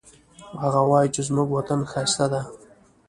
هغه 0.61 0.81
وایي 0.89 1.09
چې 1.15 1.21
زموږ 1.27 1.47
وطن 1.51 1.79
ښایسته 1.91 2.25
ده 2.31 2.41